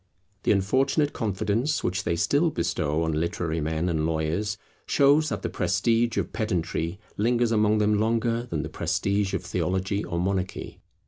The 0.41 0.51
unfortunate 0.51 1.13
confidence 1.13 1.83
which 1.83 2.05
they 2.05 2.15
still 2.15 2.49
bestow 2.49 3.03
on 3.03 3.11
literary 3.11 3.61
men 3.61 3.87
and 3.87 4.03
lawyers 4.03 4.57
shows 4.87 5.29
that 5.29 5.43
the 5.43 5.47
prestige 5.51 6.17
of 6.17 6.33
pedantry 6.33 6.99
lingers 7.17 7.51
among 7.51 7.77
them 7.77 7.99
longer 7.99 8.47
than 8.49 8.63
the 8.63 8.69
prestige 8.69 9.35
of 9.35 9.43
theology 9.43 10.03
or 10.03 10.19
monarchy. 10.19 10.81